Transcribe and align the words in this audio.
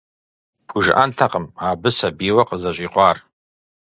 Пхужыӏэнтэкъым 0.65 1.45
абы 1.69 1.89
сабийуэ 1.97 2.43
къызэщӏикъуэр. 2.47 3.17